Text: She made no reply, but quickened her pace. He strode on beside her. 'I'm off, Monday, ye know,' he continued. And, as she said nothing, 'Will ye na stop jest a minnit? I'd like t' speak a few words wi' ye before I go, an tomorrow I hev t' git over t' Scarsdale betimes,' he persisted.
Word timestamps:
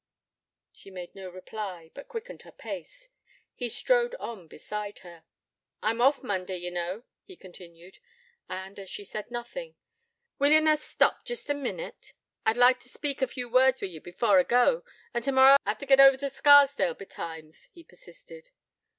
She 0.71 0.89
made 0.89 1.13
no 1.13 1.29
reply, 1.29 1.91
but 1.93 2.07
quickened 2.07 2.41
her 2.41 2.51
pace. 2.51 3.07
He 3.53 3.69
strode 3.69 4.15
on 4.15 4.47
beside 4.47 4.97
her. 5.05 5.25
'I'm 5.83 6.01
off, 6.01 6.23
Monday, 6.23 6.57
ye 6.57 6.71
know,' 6.71 7.03
he 7.23 7.35
continued. 7.35 7.99
And, 8.49 8.79
as 8.79 8.89
she 8.89 9.03
said 9.03 9.29
nothing, 9.29 9.75
'Will 10.39 10.53
ye 10.53 10.59
na 10.59 10.77
stop 10.77 11.23
jest 11.23 11.51
a 11.51 11.53
minnit? 11.53 12.13
I'd 12.47 12.57
like 12.57 12.79
t' 12.79 12.89
speak 12.89 13.21
a 13.21 13.27
few 13.27 13.47
words 13.47 13.79
wi' 13.79 13.89
ye 13.89 13.99
before 13.99 14.39
I 14.39 14.43
go, 14.43 14.83
an 15.13 15.21
tomorrow 15.21 15.57
I 15.67 15.69
hev 15.69 15.77
t' 15.77 15.85
git 15.85 15.99
over 15.99 16.17
t' 16.17 16.29
Scarsdale 16.29 16.95
betimes,' 16.95 17.69
he 17.71 17.83
persisted. 17.83 18.49